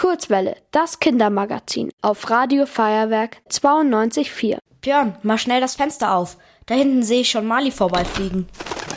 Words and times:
Kurzwelle, 0.00 0.56
das 0.70 0.98
Kindermagazin 0.98 1.90
auf 2.00 2.30
Radio 2.30 2.64
Feuerwerk 2.64 3.36
92.4. 3.50 4.56
Björn, 4.80 5.14
mach 5.22 5.38
schnell 5.38 5.60
das 5.60 5.74
Fenster 5.74 6.14
auf. 6.14 6.38
Da 6.64 6.74
hinten 6.74 7.02
sehe 7.02 7.20
ich 7.20 7.30
schon 7.30 7.46
Mali 7.46 7.70
vorbeifliegen. 7.70 8.48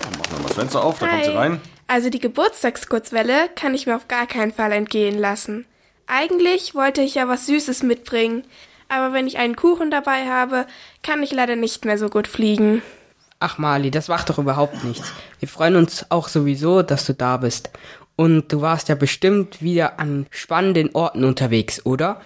Dann 0.00 0.12
machen 0.12 0.30
wir 0.30 0.38
mal 0.38 0.46
das 0.46 0.56
Fenster 0.56 0.84
auf, 0.84 1.00
da 1.00 1.08
kommt 1.08 1.24
sie 1.24 1.30
Hi. 1.30 1.36
rein. 1.36 1.60
Also 1.88 2.08
die 2.08 2.20
Geburtstagskurzwelle 2.20 3.48
kann 3.56 3.74
ich 3.74 3.88
mir 3.88 3.96
auf 3.96 4.06
gar 4.06 4.28
keinen 4.28 4.52
Fall 4.52 4.70
entgehen 4.70 5.18
lassen. 5.18 5.66
Eigentlich 6.06 6.76
wollte 6.76 7.02
ich 7.02 7.16
ja 7.16 7.26
was 7.26 7.46
Süßes 7.46 7.82
mitbringen, 7.82 8.44
aber 8.88 9.12
wenn 9.12 9.26
ich 9.26 9.38
einen 9.38 9.56
Kuchen 9.56 9.90
dabei 9.90 10.28
habe, 10.28 10.68
kann 11.02 11.24
ich 11.24 11.32
leider 11.32 11.56
nicht 11.56 11.84
mehr 11.84 11.98
so 11.98 12.10
gut 12.10 12.28
fliegen. 12.28 12.80
Ach 13.40 13.58
Mali, 13.58 13.90
das 13.90 14.06
macht 14.06 14.30
doch 14.30 14.38
überhaupt 14.38 14.84
nichts. 14.84 15.12
Wir 15.40 15.48
freuen 15.48 15.74
uns 15.74 16.06
auch 16.10 16.28
sowieso, 16.28 16.82
dass 16.82 17.06
du 17.06 17.12
da 17.12 17.38
bist. 17.38 17.70
Und 18.16 18.52
du 18.52 18.60
warst 18.60 18.88
ja 18.88 18.94
bestimmt 18.94 19.62
wieder 19.62 19.98
an 19.98 20.26
spannenden 20.30 20.94
Orten 20.94 21.24
unterwegs, 21.24 21.84
oder? 21.86 22.20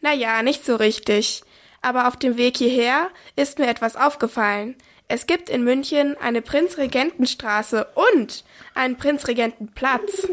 Naja, 0.00 0.42
nicht 0.42 0.64
so 0.64 0.76
richtig. 0.76 1.42
Aber 1.82 2.08
auf 2.08 2.16
dem 2.16 2.36
Weg 2.36 2.58
hierher 2.58 3.08
ist 3.36 3.58
mir 3.58 3.68
etwas 3.68 3.96
aufgefallen. 3.96 4.76
Es 5.08 5.26
gibt 5.26 5.48
in 5.48 5.64
München 5.64 6.16
eine 6.20 6.42
Prinzregentenstraße 6.42 7.86
und 7.94 8.44
einen 8.74 8.96
Prinzregentenplatz. 8.96 10.28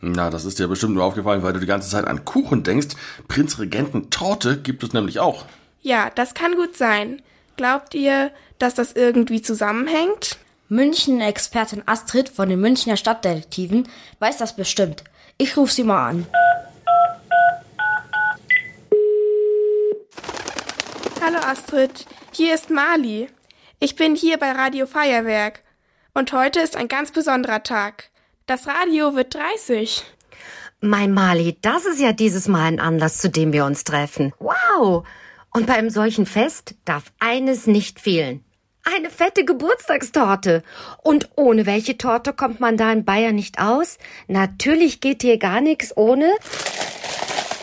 Na, 0.00 0.30
das 0.30 0.44
ist 0.44 0.58
dir 0.58 0.68
bestimmt 0.68 0.94
nur 0.94 1.04
aufgefallen, 1.04 1.42
weil 1.42 1.52
du 1.52 1.60
die 1.60 1.66
ganze 1.66 1.90
Zeit 1.90 2.06
an 2.06 2.24
Kuchen 2.24 2.62
denkst. 2.62 2.96
Prinzregententorte 3.26 4.58
gibt 4.58 4.82
es 4.82 4.92
nämlich 4.92 5.18
auch. 5.18 5.44
Ja, 5.82 6.10
das 6.14 6.34
kann 6.34 6.54
gut 6.54 6.76
sein. 6.76 7.20
Glaubt 7.56 7.94
ihr, 7.94 8.30
dass 8.58 8.74
das 8.74 8.92
irgendwie 8.92 9.42
zusammenhängt? 9.42 10.38
München-Expertin 10.70 11.82
Astrid 11.86 12.28
von 12.28 12.50
den 12.50 12.60
Münchner 12.60 12.98
Stadtdetektiven 12.98 13.88
weiß 14.18 14.36
das 14.36 14.54
bestimmt. 14.54 15.02
Ich 15.38 15.56
rufe 15.56 15.72
sie 15.72 15.84
mal 15.84 16.08
an. 16.08 16.26
Hallo 21.22 21.38
Astrid, 21.38 22.06
hier 22.32 22.54
ist 22.54 22.68
Mali. 22.68 23.28
Ich 23.80 23.96
bin 23.96 24.14
hier 24.14 24.36
bei 24.36 24.52
Radio 24.52 24.86
Feuerwerk. 24.86 25.62
Und 26.12 26.32
heute 26.32 26.60
ist 26.60 26.76
ein 26.76 26.88
ganz 26.88 27.12
besonderer 27.12 27.62
Tag. 27.62 28.10
Das 28.46 28.66
Radio 28.66 29.14
wird 29.14 29.34
30. 29.34 30.04
Mein 30.80 31.12
Mali, 31.12 31.56
das 31.62 31.86
ist 31.86 32.00
ja 32.00 32.12
dieses 32.12 32.46
Mal 32.46 32.64
ein 32.64 32.80
Anlass, 32.80 33.18
zu 33.18 33.30
dem 33.30 33.52
wir 33.52 33.64
uns 33.64 33.84
treffen. 33.84 34.34
Wow! 34.38 35.06
Und 35.52 35.66
bei 35.66 35.74
einem 35.74 35.90
solchen 35.90 36.26
Fest 36.26 36.74
darf 36.84 37.04
eines 37.20 37.66
nicht 37.66 38.00
fehlen. 38.00 38.44
Eine 38.96 39.10
fette 39.10 39.44
Geburtstagstorte. 39.44 40.62
Und 41.02 41.28
ohne 41.36 41.66
welche 41.66 41.98
Torte 41.98 42.32
kommt 42.32 42.58
man 42.58 42.78
da 42.78 42.90
in 42.90 43.04
Bayern 43.04 43.34
nicht 43.34 43.58
aus? 43.58 43.98
Natürlich 44.28 45.02
geht 45.02 45.20
hier 45.20 45.36
gar 45.36 45.60
nichts 45.60 45.94
ohne. 45.94 46.32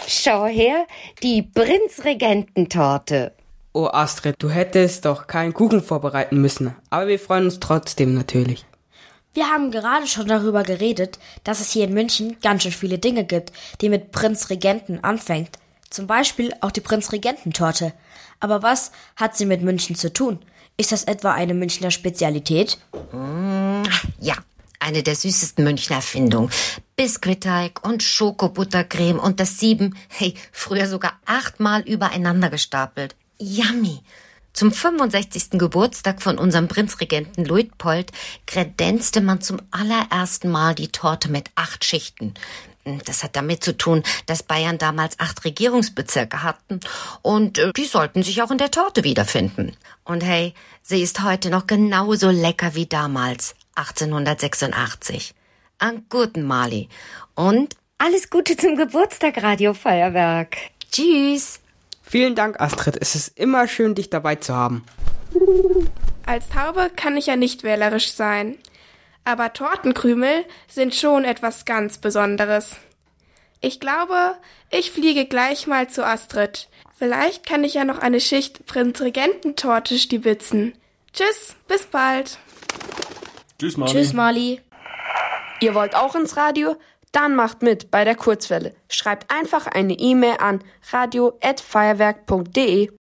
Schau 0.07 0.45
her, 0.45 0.85
die 1.23 1.41
Prinzregententorte. 1.41 3.33
Oh 3.73 3.87
Astrid, 3.87 4.35
du 4.37 4.49
hättest 4.49 5.05
doch 5.05 5.25
keinen 5.25 5.53
Kuchen 5.53 5.81
vorbereiten 5.81 6.39
müssen. 6.39 6.75
Aber 6.91 7.07
wir 7.07 7.17
freuen 7.17 7.45
uns 7.45 7.59
trotzdem 7.59 8.13
natürlich. 8.13 8.63
Wir 9.33 9.47
haben 9.47 9.71
gerade 9.71 10.05
schon 10.05 10.27
darüber 10.27 10.61
geredet, 10.61 11.17
dass 11.43 11.59
es 11.59 11.71
hier 11.71 11.85
in 11.85 11.93
München 11.95 12.37
ganz 12.43 12.61
schön 12.63 12.71
viele 12.71 12.99
Dinge 12.99 13.25
gibt, 13.25 13.51
die 13.81 13.89
mit 13.89 14.11
Prinzregenten 14.11 15.03
anfängt. 15.03 15.57
Zum 15.89 16.05
Beispiel 16.05 16.53
auch 16.61 16.71
die 16.71 16.81
Prinzregententorte. 16.81 17.93
Aber 18.39 18.61
was 18.61 18.91
hat 19.15 19.35
sie 19.35 19.47
mit 19.47 19.63
München 19.63 19.95
zu 19.95 20.13
tun? 20.13 20.39
Ist 20.77 20.91
das 20.91 21.05
etwa 21.05 21.33
eine 21.33 21.53
Münchner 21.53 21.89
Spezialität? 21.89 22.77
Ja, 24.19 24.35
eine 24.79 25.03
der 25.03 25.15
süßesten 25.15 25.63
Münchner 25.63 25.97
Erfindungen. 25.97 26.51
Biskuitteig 26.97 27.85
und 27.87 28.03
Schokobuttercreme 28.03 29.19
und 29.19 29.39
das 29.39 29.57
sieben, 29.59 29.95
hey, 30.09 30.33
früher 30.51 30.87
sogar 30.87 31.19
achtmal 31.25 31.81
übereinander 31.81 32.49
gestapelt. 32.49 33.15
Yummy. 33.39 34.01
Zum 34.51 34.71
65. 34.71 35.51
Geburtstag 35.59 36.21
von 36.21 36.37
unserem 36.37 36.67
Prinzregenten 36.67 37.45
Luitpold 37.45 38.11
kredenzte 38.45 39.19
man 39.19 39.41
zum 39.41 39.61
allerersten 39.71 40.49
Mal 40.49 40.75
die 40.75 40.89
Torte 40.89 41.29
mit 41.29 41.51
acht 41.55 41.83
Schichten. 41.83 42.33
Das 43.05 43.23
hat 43.23 43.35
damit 43.35 43.63
zu 43.63 43.75
tun, 43.75 44.03
dass 44.27 44.43
Bayern 44.43 44.77
damals 44.77 45.19
acht 45.19 45.43
Regierungsbezirke 45.43 46.43
hatten 46.43 46.79
und 47.23 47.57
äh, 47.57 47.73
die 47.73 47.85
sollten 47.85 48.21
sich 48.21 48.43
auch 48.43 48.51
in 48.51 48.59
der 48.59 48.69
Torte 48.69 49.03
wiederfinden. 49.03 49.75
Und 50.03 50.23
hey, 50.23 50.53
sie 50.83 51.01
ist 51.01 51.23
heute 51.23 51.49
noch 51.49 51.65
genauso 51.65 52.29
lecker 52.29 52.75
wie 52.75 52.85
damals, 52.85 53.55
1886. 53.75 55.33
An 55.79 56.05
guten 56.09 56.43
Mali. 56.43 56.87
Und 57.33 57.75
alles 57.97 58.29
Gute 58.29 58.55
zum 58.55 58.75
Geburtstag, 58.75 59.41
Radiofeuerwerk. 59.41 60.57
Tschüss. 60.91 61.59
Vielen 62.03 62.35
Dank, 62.35 62.61
Astrid. 62.61 62.97
Es 63.01 63.15
ist 63.15 63.37
immer 63.37 63.67
schön, 63.67 63.95
dich 63.95 64.11
dabei 64.11 64.35
zu 64.35 64.53
haben. 64.53 64.85
Als 66.25 66.49
Taube 66.49 66.91
kann 66.95 67.17
ich 67.17 67.25
ja 67.25 67.35
nicht 67.35 67.63
wählerisch 67.63 68.13
sein. 68.13 68.57
Aber 69.25 69.53
Tortenkrümel 69.53 70.45
sind 70.67 70.95
schon 70.95 71.25
etwas 71.25 71.65
ganz 71.65 71.97
Besonderes. 71.97 72.77
Ich 73.59 73.79
glaube, 73.79 74.35
ich 74.69 74.91
fliege 74.91 75.25
gleich 75.25 75.65
mal 75.65 75.89
zu 75.89 76.05
Astrid. 76.05 76.69
Vielleicht 76.97 77.45
kann 77.45 77.63
ich 77.63 77.73
ja 77.73 77.83
noch 77.83 77.97
eine 77.99 78.21
Schicht 78.21 78.67
Prinzregententorte 78.67 79.97
stibitzen. 79.97 80.77
Tschüss, 81.11 81.55
bis 81.67 81.87
bald. 81.87 82.37
Tschüss, 83.59 83.77
Mali. 83.77 83.91
Tschüss, 83.91 84.13
Mali. 84.13 84.61
Ihr 85.61 85.73
wollt 85.73 85.95
auch 85.95 86.13
ins 86.15 86.35
Radio? 86.37 86.75
Dann 87.11 87.35
macht 87.35 87.63
mit 87.63 87.91
bei 87.91 88.03
der 88.03 88.15
Kurzwelle. 88.15 88.75
Schreibt 88.89 89.31
einfach 89.31 89.67
eine 89.67 89.93
E-Mail 89.93 90.37
an 90.39 90.63
radio@feuerwerk.de. 90.91 92.91